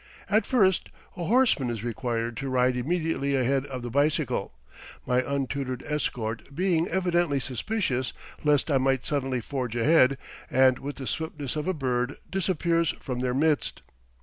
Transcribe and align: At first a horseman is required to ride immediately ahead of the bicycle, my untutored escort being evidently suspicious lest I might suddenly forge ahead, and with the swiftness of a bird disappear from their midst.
At 0.31 0.47
first 0.47 0.89
a 1.15 1.25
horseman 1.25 1.69
is 1.69 1.83
required 1.83 2.35
to 2.37 2.49
ride 2.49 2.75
immediately 2.75 3.35
ahead 3.35 3.67
of 3.67 3.83
the 3.83 3.91
bicycle, 3.91 4.51
my 5.05 5.21
untutored 5.21 5.83
escort 5.83 6.55
being 6.55 6.87
evidently 6.87 7.39
suspicious 7.39 8.11
lest 8.43 8.71
I 8.71 8.79
might 8.79 9.05
suddenly 9.05 9.41
forge 9.41 9.75
ahead, 9.75 10.17
and 10.49 10.79
with 10.79 10.95
the 10.95 11.05
swiftness 11.05 11.55
of 11.55 11.67
a 11.67 11.73
bird 11.75 12.17
disappear 12.31 12.83
from 12.83 13.19
their 13.19 13.35
midst. 13.35 13.83